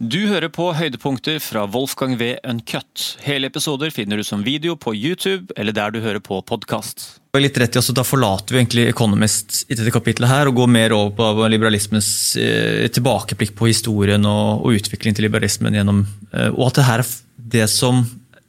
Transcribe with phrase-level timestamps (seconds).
[0.00, 2.30] Du hører på høydepunkter fra Wolfgang V.
[2.48, 3.02] Uncut.
[3.20, 7.02] Hele episoder finner du som video på YouTube eller der du hører på podkast.
[7.36, 10.70] Litt rett i, altså, Da forlater vi egentlig Economist i dette kapitlet her, og går
[10.72, 12.08] mer over på liberalismens
[12.40, 15.76] eh, tilbakeblikk på historien og, og utviklingen til liberalismen.
[15.76, 16.00] gjennom,
[16.32, 17.12] eh, Og at det her er
[17.58, 18.00] det som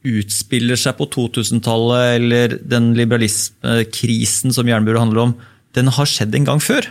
[0.07, 5.35] utspiller seg på 2000-tallet, eller den liberalismekrisen som jernburet handler om,
[5.75, 6.87] den har skjedd en gang før.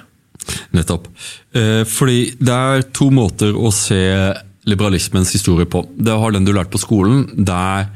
[0.77, 1.09] Nettopp.
[1.57, 4.05] Eh, fordi det er to måter å se
[4.69, 5.85] liberalismens historie på.
[5.97, 7.89] Det har den du lærte på skolen, der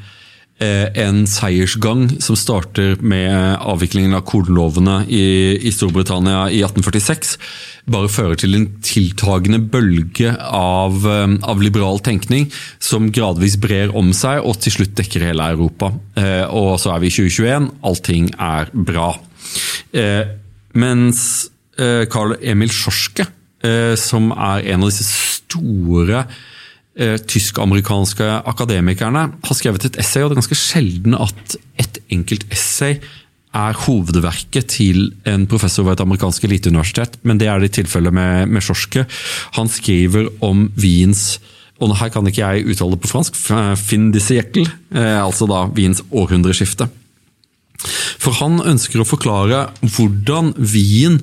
[0.63, 5.25] eh, en seiersgang som starter med avviklingen av kornlovene i,
[5.61, 7.35] i, Storbritannia i 1846,
[7.91, 12.49] bare fører til en tiltagende bølge av, eh, av, liberal tenkning
[12.81, 15.93] som gradvis brer om seg og til slutt dekker hele Europa.
[16.17, 19.13] Eh, og så er vi i 2021, allting er bra.
[20.75, 21.21] Mens
[22.11, 23.27] Carl Emil Sjorske,
[24.01, 26.25] som er en av disse store
[26.99, 32.47] eh, tysk-amerikanske akademikerne har skrevet et essay, og det er ganske sjelden at et enkelt
[32.55, 32.99] essay
[33.55, 38.15] er hovedverket til en professor ved et amerikansk eliteuniversitet, men det er det i tilfellet
[38.15, 39.07] med, med Sjorske.
[39.55, 41.37] Han skriver om Wiens
[41.83, 43.37] og her kan ikke jeg uttale det på fransk,
[43.81, 46.87] fin de siecle, eh, altså da Wiens århundreskifte.
[48.23, 51.19] For han ønsker å forklare hvordan Wien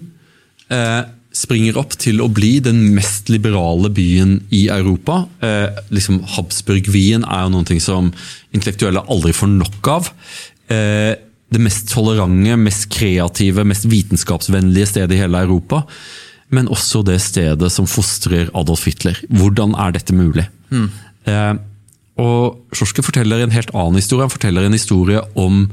[0.70, 5.24] eh, springer opp til å bli den mest liberale byen i Europa.
[5.44, 8.12] Eh, liksom Habsburg-Wien er jo noe som
[8.52, 10.12] intellektuelle aldri får nok av.
[10.72, 11.14] Eh,
[11.52, 15.84] det mest tolerante, mest kreative, mest vitenskapsvennlige stedet i hele Europa.
[16.52, 19.20] Men også det stedet som fostrer Adolf Hitler.
[19.32, 20.48] Hvordan er dette mulig?
[20.72, 20.90] Mm.
[21.32, 21.54] Eh,
[22.22, 24.28] og Sjorske forteller en helt annen historie.
[24.28, 25.64] Han forteller en historie om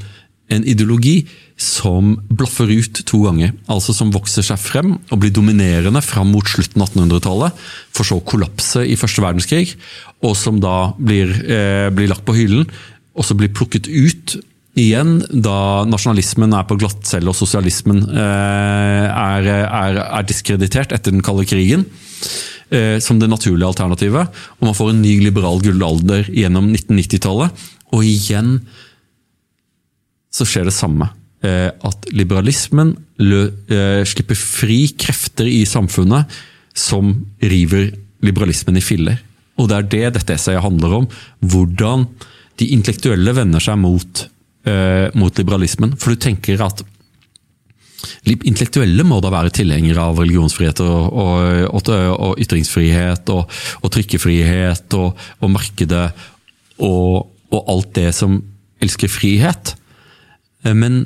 [0.49, 1.23] en ideologi
[1.59, 3.53] som blaffer ut to ganger.
[3.71, 8.21] Altså som vokser seg frem og blir dominerende fram mot slutten av 1800-tallet, for så
[8.21, 9.75] å kollapse i første verdenskrig,
[10.25, 12.69] og som da blir, eh, blir lagt på hyllen,
[13.19, 14.39] og så blir plukket ut
[14.79, 21.25] igjen da nasjonalismen er på glattcelle og sosialismen eh, er, er, er, diskreditert etter den
[21.27, 21.89] kalde krigen.
[22.69, 24.29] Eh, som det naturlige alternativet.
[24.61, 27.63] Og man får en ny liberal gullalder gjennom 1990-tallet.
[27.97, 28.59] Og igjen
[30.33, 31.09] så skjer det samme.
[31.45, 36.39] Eh, at liberalismen eh, slipper fri krefter i samfunnet
[36.75, 37.13] som
[37.43, 37.93] river
[38.25, 39.21] liberalismen i filler.
[39.59, 41.09] Og det er det dette essayet handler om.
[41.43, 42.07] Hvordan
[42.59, 44.23] de intellektuelle vender seg mot,
[44.67, 45.95] uh, mot liberalismen.
[45.99, 46.85] For du tenker at
[48.29, 53.57] Intellektuelle må da være tilhengere av religionsfrihet og, og, og, og ytringsfrihet og,
[53.91, 56.05] trykkefrihet og, markedet
[56.79, 58.37] og alt det som
[58.79, 59.75] elsker frihet.
[60.65, 61.05] Men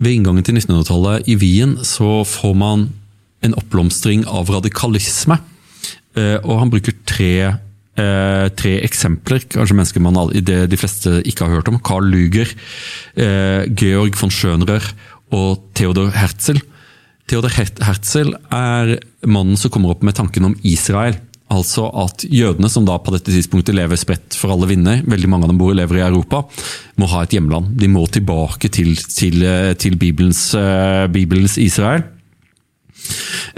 [0.00, 2.88] ved inngangen til 1900-tallet i Wien så får man
[3.44, 5.38] en oppblomstring av radikalisme.
[6.18, 7.34] Eh, og han bruker tre,
[8.00, 11.80] eh, tre eksempler, kanskje mennesker man de fleste ikke har hørt om.
[11.80, 12.48] Carl Luger,
[13.16, 14.92] eh, Georg von Schönrør
[15.32, 16.60] og Theodor Herzl.
[17.28, 21.16] Theodor Herzl er mannen som kommer opp med tanken om Israel.
[21.50, 25.48] Altså at jødene, som da på dette tidspunktet lever spredt for alle vinder, veldig mange
[25.48, 26.44] av dem bor og lever i Europa,
[27.00, 27.72] må ha et hjemland.
[27.80, 29.42] De må tilbake til, til,
[29.74, 32.06] til Bibelens, uh, Bibelens, Israel.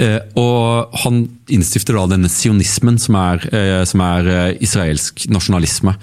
[0.00, 3.44] Uh, og han innstifter da denne sionismen, som er,
[3.88, 5.98] som er israelsk nasjonalisme.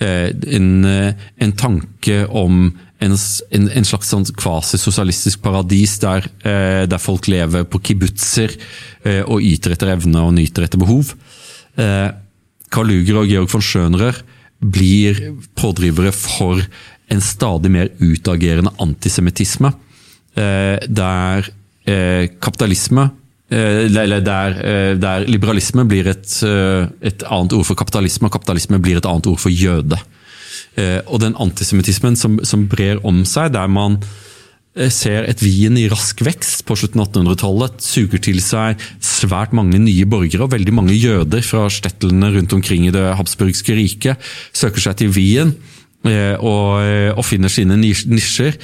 [0.00, 2.70] En, en, tanke om
[3.04, 8.54] en, en, en slags sånn kvasisosialistisk paradis der, der, folk lever på kibbutzer
[9.26, 11.12] og yter etter evne og nyter etter behov.
[11.76, 12.08] Eh,
[12.70, 14.22] Karl Luger og Georg von Schönrer
[14.60, 15.18] blir
[15.58, 16.60] pådrivere for
[17.10, 19.72] en stadig mer utagerende antisemittisme.
[20.34, 21.48] Eh, der
[21.84, 23.10] eh, kapitalisme
[23.50, 24.56] eller der,
[25.02, 26.36] der, liberalisme blir et,
[27.02, 29.98] et, annet ord for kapitalisme, og kapitalisme blir et annet ord for jøde.
[31.10, 33.98] Og den antisemittismen som, som brer om seg, der man
[34.78, 37.80] Eh, ser et Wien i rask vekst på slutten av 1800-tallet.
[37.82, 42.86] Suger til seg svært mange nye borgere, og veldig mange jøder fra stettlene rundt omkring
[42.86, 45.56] i det habsburgske riket søker seg til Wien.
[46.00, 48.56] Eh, og, eh, og finner sine nisjer.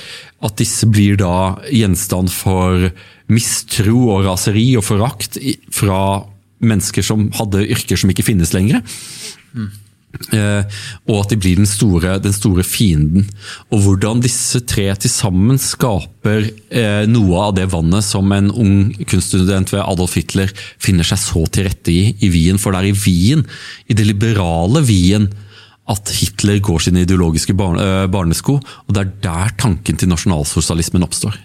[0.44, 2.88] At disse blir da gjenstand for
[3.32, 5.36] mistro og raseri og forakt
[5.74, 6.22] fra
[6.64, 8.80] mennesker som hadde yrker som ikke finnes lenger.
[9.52, 9.74] Mm.
[10.16, 13.26] Og at de blir den store, den store, fienden.
[13.68, 16.46] Og hvordan disse tre til sammen skaper
[17.10, 21.68] noe av det vannet som en ung kunststudent ved Adolf Hitler finner seg så til
[21.68, 22.56] rette i i Wien.
[22.56, 23.44] For det er i Wien,
[23.92, 25.28] i det liberale Wien,
[25.92, 28.58] at Hitler går sine ideologiske eh, barnesko.
[28.58, 31.38] Og det er der tanken til nasjonalsosialismen oppstår.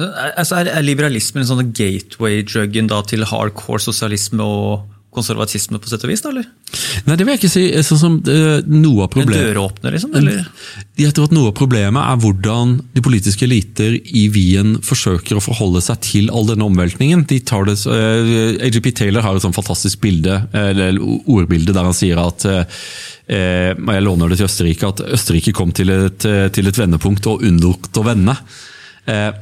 [0.00, 6.22] Altså er, liberalismen en sånn gateway-druggen til hardcore sosialisme og konservatisme, på sett og vis?
[6.22, 6.46] da, eller?
[7.06, 7.62] Nei, det vil jeg ikke si.
[7.86, 9.40] Sånn som eh, noe av problemet...
[9.40, 10.12] En døråpner, liksom?
[10.20, 10.44] eller?
[11.00, 15.42] Jeg tror at Noe av problemet er hvordan de politiske eliter i Wien forsøker å
[15.42, 17.24] forholde seg til all denne omveltningen.
[17.30, 21.88] De tar det, eh, AGP Taylor har et sånn fantastisk bilde, eh, eller ordbilde der
[21.88, 22.84] han sier at eh,
[23.26, 27.26] eh, Jeg låner det til Østerrike, at Østerrike kom til et, eh, til et vendepunkt
[27.32, 28.36] og unnlot å vende.
[29.10, 29.32] Eh?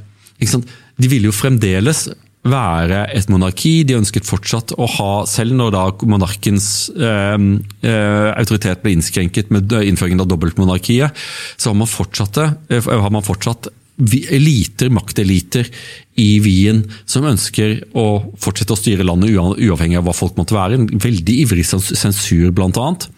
[0.98, 2.06] De ville jo fremdeles
[2.46, 3.82] være et monarki.
[3.86, 7.36] De ønsket fortsatt å ha, selv når da monarkens eh,
[7.82, 11.26] eh, autoritet ble innskrenket med innføringen av dobbeltmonarkiet,
[11.56, 12.40] så har man fortsatt,
[12.70, 15.66] eh, har man fortsatt eliter, makteliter
[16.22, 18.06] i Wien som ønsker å
[18.38, 20.78] fortsette å styre landet uavhengig av hva folk måtte være.
[20.78, 23.08] En veldig ivrig sensur, blant annet.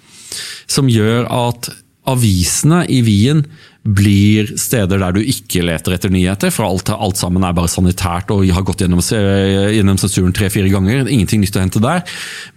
[0.70, 1.69] Som gjør at
[2.08, 3.44] avisene i Wien
[3.81, 8.32] blir steder der du ikke leter etter nyheter, for alt, alt sammen er bare sanitært
[8.35, 11.06] og har gått gjennom, gjennom sensuren tre-fire ganger.
[11.08, 12.05] Ingenting nytt å hente der.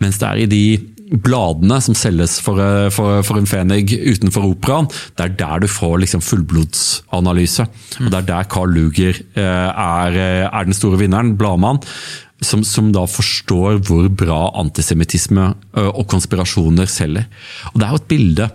[0.04, 0.66] Mens det er i de
[1.24, 2.60] bladene som selges for,
[2.95, 7.68] for, for en fenig utenfor operaen, det er der du får liksom fullblodsanalyse.
[8.01, 10.19] Og det er der Carl Luger eh, er,
[10.50, 11.81] er den store vinneren, bladmann.
[12.44, 15.45] Som, som, da forstår hvor bra antisemittisme
[15.80, 17.30] og konspirasjoner selger.
[17.72, 18.50] Og Det er jo et bilde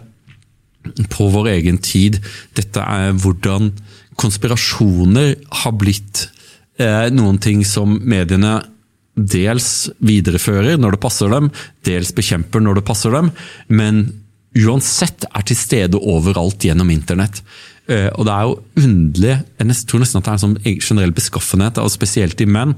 [1.12, 2.18] på vår egen tid.
[2.56, 3.72] Dette er hvordan
[4.18, 6.26] konspirasjoner har blitt
[6.80, 8.58] eh, noen ting som mediene
[9.18, 11.50] dels viderefører når det passer dem,
[11.86, 13.32] dels bekjemper når det passer dem,
[13.68, 14.04] men
[14.58, 17.42] uansett er til stede overalt gjennom internett.
[17.90, 21.14] Eh, og det er jo underlig, jeg tror nesten at det er en sånn generell
[21.16, 22.76] beskaffenhet, og spesielt i menn,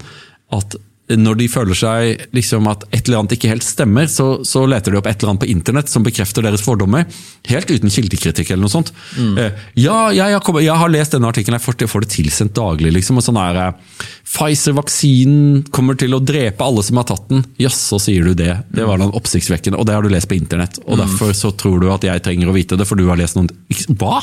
[0.55, 0.77] at
[1.19, 4.95] når de føler seg liksom at et eller annet ikke helt stemmer, så, så, leter
[4.95, 7.07] de opp et eller annet på internett som bekrefter deres fordommer.
[7.51, 8.93] Helt uten kildekritikk eller noe sånt.
[9.17, 9.35] Mm.
[9.41, 12.13] Eh, ja, jeg har, kommet, jeg har, lest denne artikkelen, jeg får, jeg får det
[12.15, 12.95] tilsendt daglig.
[12.99, 13.61] liksom, og sånn er
[14.31, 17.45] Pfizer-vaksinen kommer til å drepe alle som har tatt den.
[17.61, 18.53] Jaså, sier du det.
[18.71, 19.81] Det var da oppsiktsvekkende.
[19.81, 20.79] Og det har du lest på internett.
[20.87, 21.01] Og mm.
[21.05, 23.51] derfor så tror du at jeg trenger å vite det, for du har lest noen
[23.99, 24.21] Hva?!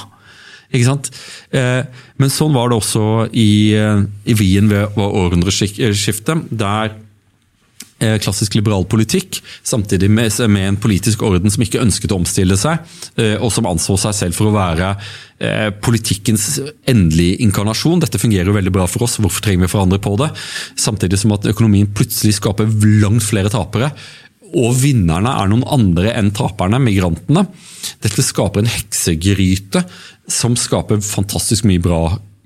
[0.73, 1.11] Ikke sant?
[1.55, 1.83] Eh,
[2.19, 6.95] men sånn var det også i, i Wien ved århundreskiftet, der
[7.99, 12.57] eh, klassisk liberal politikk, samtidig med, med, en politisk orden som ikke ønsket å omstille
[12.59, 12.83] seg,
[13.17, 14.91] eh, og som anså seg selv for å være
[15.39, 16.49] eh, politikkens
[16.89, 18.01] endelige inkarnasjon.
[18.03, 20.31] Dette fungerer jo veldig bra for oss, hvorfor trenger vi å forandre på det?
[20.79, 22.69] Samtidig som at økonomien plutselig skaper
[23.01, 23.91] langt flere tapere.
[24.55, 27.43] Og vinnerne er noen andre enn taperne, migrantene.
[28.03, 29.83] Dette skaper en heksegryte
[30.27, 32.01] som skaper fantastisk mye bra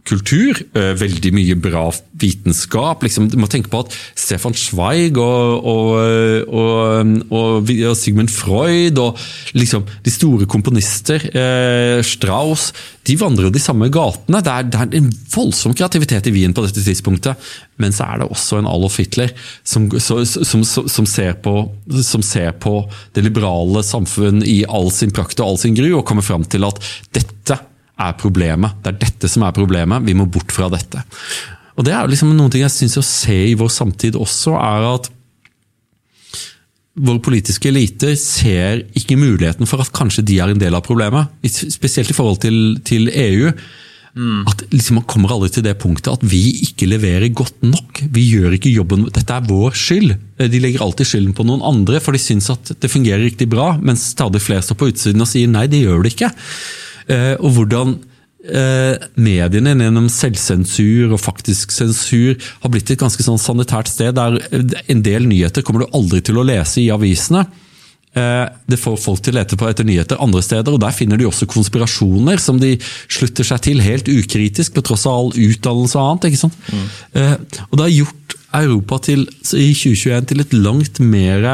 [0.07, 1.83] kultur, veldig mye bra
[2.21, 3.03] vitenskap.
[3.05, 9.19] Liksom, du må tenke på at Stefan Zweig og, og, og, og Sigmund Freud og
[9.57, 12.71] liksom, de store komponister, eh, Strauss,
[13.07, 14.41] de vandrer de samme gatene.
[14.43, 17.51] Det er, det er, en voldsom kreativitet i Wien på dette tidspunktet.
[17.81, 19.33] Men så er det også en Adolf Hitler
[19.63, 21.55] som, som, som, som, ser på,
[22.25, 22.75] ser på
[23.15, 26.67] det liberale samfunn i all sin prakt og all sin gru, og kommer fram til
[26.67, 26.81] at
[27.13, 27.57] dette
[28.01, 28.77] er problemet.
[28.83, 30.05] Det er dette som er problemet.
[30.07, 31.03] Vi må bort fra dette.
[31.77, 34.87] Og Det er liksom noen ting jeg syns å se i vår samtid også, er
[34.91, 35.11] at
[37.01, 41.31] våre politiske eliter ser ikke muligheten for at kanskje de er en del av problemet.
[41.47, 43.53] Spesielt i forhold til, til EU.
[44.11, 44.43] Mm.
[44.43, 48.03] At liksom Man kommer aldri til det punktet at vi ikke leverer godt nok.
[48.11, 50.17] Vi gjør ikke jobben, Dette er vår skyld.
[50.51, 53.77] De legger alltid skylden på noen andre, for de syns at det fungerer riktig bra,
[53.79, 56.31] mens stadig flere står på utsiden og sier nei, det gjør det ikke.
[57.09, 57.99] Og hvordan
[59.21, 64.39] mediene gjennom selvsensur og faktisk sensur har blitt et ganske sånn sanitært sted der
[64.89, 67.43] en del nyheter kommer du aldri til å lese i avisene.
[68.11, 71.29] Det får folk til å lete på etter nyheter andre steder, og der finner de
[71.29, 72.73] også konspirasjoner som de
[73.05, 76.31] slutter seg til helt ukritisk, på tross av all utdannelse og annet.
[76.31, 76.57] ikke sant?
[76.73, 76.89] Mm.
[77.69, 79.23] Og det har gjort Europa til,
[79.55, 81.47] i 2021 til et langt mer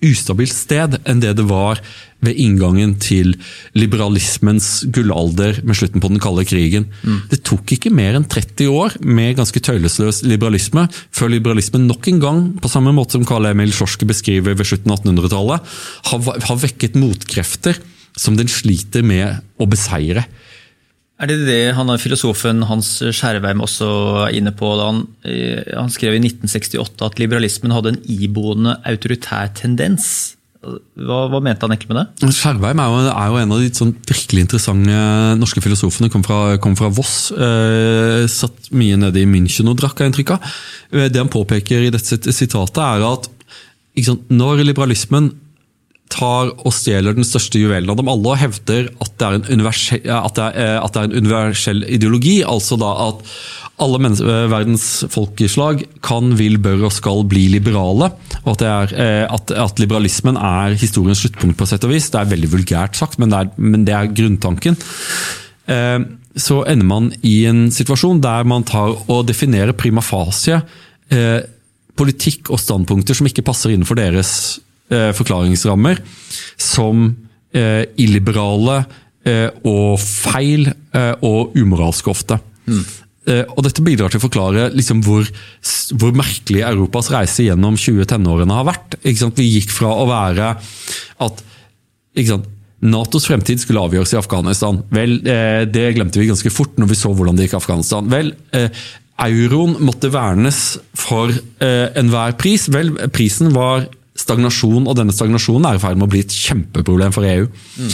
[0.00, 1.82] ustabilt sted enn det det var
[2.24, 3.34] ved inngangen til
[3.78, 6.88] liberalismens gullalder med slutten på den kalde krigen.
[7.02, 7.22] Mm.
[7.32, 10.86] Det tok ikke mer enn 30 år med ganske tøylesløs liberalisme
[11.16, 14.92] før liberalismen nok en gang, på samme måte som Karl Emil Sjorske beskriver ved slutten
[14.92, 15.72] av 1800-tallet,
[16.10, 17.80] har, har vekket motkrefter
[18.18, 20.26] som den sliter med å beseire.
[21.20, 23.88] Er det det han filosofen Hans Skjerveim også
[24.24, 24.70] er inne på?
[24.78, 30.38] da han, han, skrev i 1968 at liberalismen hadde en iboende autoritær tendens.
[30.60, 32.30] Hva, hva, mente han egentlig med det?
[32.36, 34.98] Skjerveim er jo, er jo en av de sånn virkelig interessante
[35.40, 36.10] norske filosofene.
[36.12, 37.30] Kom fra, kom fra Voss.
[37.32, 40.50] Eh, satt mye nede i München og drakk, har jeg av.
[40.90, 43.30] Det han påpeker i dette sitatet, er at
[44.04, 45.32] sant, når liberalismen
[46.10, 49.48] tar og stjeler den største juvelen av dem alle og hevder at det er en
[49.48, 52.36] universell, det er, eh, det er en universell ideologi.
[52.46, 53.24] Altså da at
[53.80, 58.10] alle eh, verdens folkeslag kan, vil, bør og skal bli liberale.
[58.42, 62.10] og At, er, eh, at, at liberalismen er historiens sluttpunkt, på sett og vis.
[62.12, 64.78] Det er veldig vulgært sagt, men det er, men det er grunntanken.
[66.40, 70.56] Så ender man i en situasjon der man tar og definerer prima facie
[72.00, 74.32] politikk og standpunkter som ikke passer innenfor deres
[75.16, 76.00] forklaringsrammer
[76.60, 77.08] som
[77.54, 78.82] eh, illiberale
[79.26, 80.70] eh, og feil
[81.22, 82.40] og umoralske ofte.
[82.66, 82.82] Mm.
[83.30, 85.26] Og Dette bidrar til å forklare liksom hvor,
[86.00, 88.96] hvor, merkelig Europas reise gjennom 20 tenårene har vært.
[89.04, 90.48] Vi gikk fra å være
[91.22, 91.44] at
[92.80, 94.80] Natos fremtid skulle avgjøres i Afghanistan.
[94.90, 98.10] Vel, Det glemte vi ganske fort når vi så hvordan det gikk i Afghanistan.
[98.10, 98.32] Vel,
[99.20, 101.30] Euroen måtte vernes for
[101.60, 102.66] enhver pris.
[102.72, 103.86] Vel, prisen var
[104.30, 107.48] stagnasjon, og denne stagnasjonen er i ferd med å bli et kjempeproblem for EU.
[107.50, 107.90] Mm.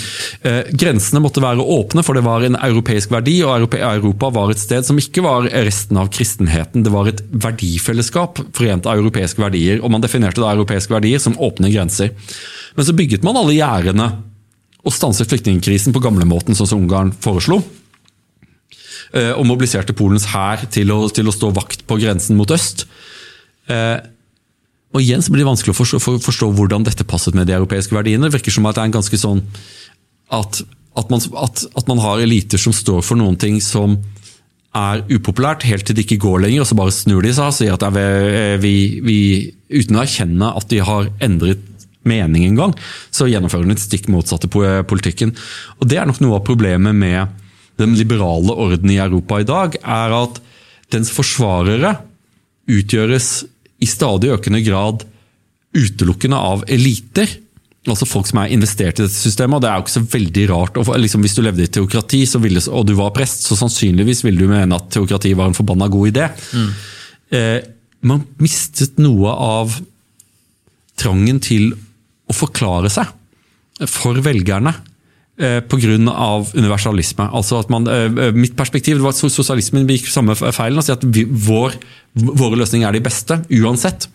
[0.51, 4.63] Eh, grensene måtte være åpne, for det var en europeisk verdi, og Europa var et
[4.63, 6.85] sted som ikke var resten av kristenheten.
[6.87, 11.39] Det var et verdifellesskap forent av europeiske verdier, og man definerte da europeiske verdier som
[11.41, 12.13] åpne grenser.
[12.77, 14.11] Men så bygget man alle gjerdene
[14.87, 17.59] og stanset flyktningkrisen på gamlemåten, sånn som Ungarn foreslo.
[19.15, 22.87] Eh, og mobiliserte Polens hær til, til, å stå vakt på grensen mot øst.
[23.71, 23.99] Eh,
[24.97, 27.57] og igjen så blir det vanskelig å forstå, for, forstå, hvordan dette passet med de
[27.57, 28.31] europeiske verdiene.
[28.31, 29.43] Det virker som at det er en ganske sånn
[30.33, 30.63] at,
[30.97, 33.99] at, man, at, at man har eliter som står for noen ting som
[34.77, 37.57] er upopulært, helt til det ikke går lenger, og så bare snur de seg og
[37.57, 37.85] sier at
[38.63, 38.75] vi,
[39.05, 39.19] vi,
[39.73, 41.65] uten å erkjenne at de har endret
[42.07, 42.75] mening en gang,
[43.11, 44.49] så gjennomfører de et stikk motsatte
[44.89, 45.35] politikken.
[45.81, 47.45] Og Det er nok noe av problemet med
[47.81, 50.41] den liberale orden i Europa i dag, er at
[50.95, 51.97] dens forsvarere
[52.71, 53.45] utgjøres
[53.83, 55.05] i stadig økende grad
[55.77, 57.29] utelukkende av eliter.
[57.87, 59.59] Altså folk som er investert i dette systemet.
[59.59, 60.81] og Det er jo ikke så veldig rart.
[61.05, 64.51] Liksom, hvis du levde i teokrati ville, og du var prest, så sannsynligvis ville du
[64.51, 66.31] mene at teokrati var en forbanna god idé.
[66.57, 66.73] Mm.
[67.37, 67.61] Eh,
[68.07, 69.79] man mistet noe av
[70.97, 71.71] trangen til
[72.27, 73.13] å forklare seg
[73.91, 74.73] for velgerne
[75.37, 75.97] pga.
[76.57, 77.29] universalisme.
[77.33, 80.83] Altså at man, eh, mitt perspektiv var at sosialismen gikk samme feilen.
[80.83, 81.77] si at vi, vår
[82.17, 84.09] våre løsninger er de beste, uansett.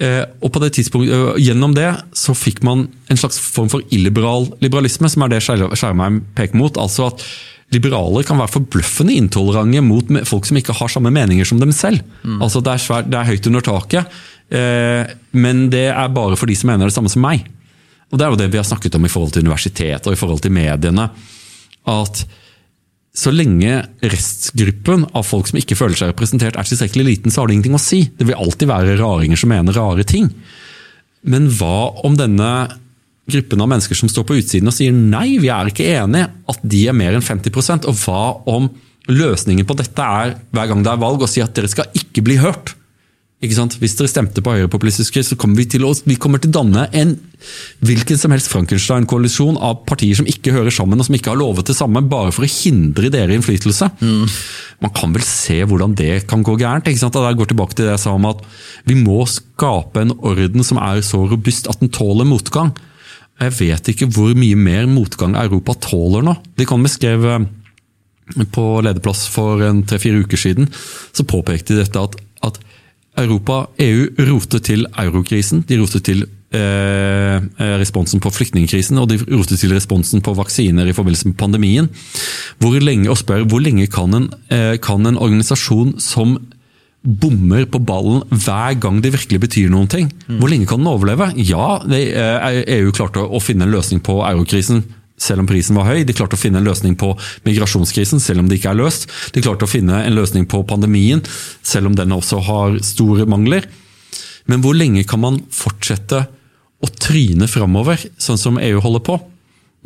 [0.00, 3.82] Eh, og på det tidspunktet, eh, Gjennom det så fikk man en slags form for
[3.90, 6.74] illiberal liberalisme, som er det Skjermheim peker mot.
[6.74, 7.24] altså at
[7.70, 12.00] Liberaler kan være forbløffende intolerante mot folk som ikke har samme meninger som dem selv.
[12.24, 12.40] Mm.
[12.42, 14.06] Altså det er, svært, det er, høyt under taket,
[14.50, 17.46] eh, men det er bare for de som mener det samme som meg.
[18.10, 20.18] Og Det er jo det vi har snakket om i forhold til universitetet og i
[20.18, 21.08] forhold til mediene.
[21.86, 22.24] At
[23.20, 27.50] så lenge restgruppen av folk som ikke føler seg representert er tilstrekkelig liten, så har
[27.50, 28.04] det ingenting å si.
[28.14, 30.30] Det vil alltid være raringer som mener rare ting.
[31.26, 32.50] Men hva om denne
[33.30, 36.62] gruppen av mennesker som står på utsiden og sier nei, vi er ikke enige, at
[36.66, 38.66] de er mer enn 50% Og hva om
[39.10, 42.24] løsningen på dette er hver gang det er valg, å si at dere skal ikke
[42.26, 42.74] bli hørt?
[43.40, 47.14] Hvis dere stemte på høyrepopulistiske, så kommer vi til å, vi kommer til danne en
[47.80, 51.70] hvilken som helst Frankenstein-koalisjon av partier som ikke hører sammen og som ikke har lovet
[51.70, 53.88] det samme, bare for å hindre dere innflytelse.
[54.04, 54.26] Mm.
[54.84, 56.92] Man kan vel se hvordan det kan gå gærent.
[56.92, 57.16] ikke sant?
[57.16, 58.44] Og jeg går tilbake til det jeg sa om at
[58.84, 62.74] Vi må skape en orden som er så robust at den tåler motgang.
[63.40, 66.36] Jeg vet ikke hvor mye mer motgang Europa tåler nå.
[66.60, 67.40] De kan beskrive
[68.52, 70.68] på lederplass for tre-fire uker siden,
[71.12, 72.18] så påpekte de dette at
[73.20, 75.64] Europa, EU, roter til eurokrisen.
[75.68, 80.88] De roter til eh, eh, responsen på flyktningkrisen, og de roter til responsen på vaksiner
[80.88, 81.90] i forbindelse med pandemien.
[82.58, 86.38] Hvor lenge, og spør, hvor lenge kan en, eh, kan en organisasjon som
[87.00, 90.10] bommer på ballen hver gang det virkelig betyr noen ting.
[90.28, 91.30] Hvor lenge kan den overleve?
[91.40, 94.84] Ja, EU eh, e klarte å finne en løsning på eurokrisen
[95.20, 96.02] selv om prisen var høy.
[96.06, 97.12] De klarte å finne en løsning på
[97.46, 99.08] migrasjonskrisen, selv om det ikke er løst.
[99.34, 101.22] De klarte å finne en løsning på pandemien,
[101.62, 103.68] selv om den også har store mangler.
[104.50, 106.24] Men hvor lenge kan man fortsette
[106.80, 109.20] å tryne framover, sånn som EU holder på?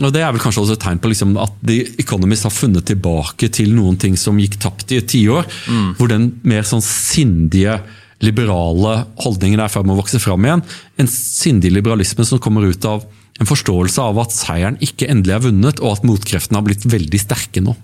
[0.02, 2.86] Og Det er vel kanskje også et tegn på liksom at The Economist har funnet
[2.88, 5.46] tilbake til noen ting som gikk tapt i et tiår.
[5.70, 5.90] Mm.
[5.98, 7.78] Hvor den mer sånn sindige,
[8.24, 10.64] liberale holdningen er i ferd med å vokse fram igjen.
[10.98, 13.04] En sindig liberalisme som kommer ut av
[13.40, 17.20] en forståelse av at seieren ikke endelig er vunnet, og at motkreftene har blitt veldig
[17.20, 17.74] sterke nå.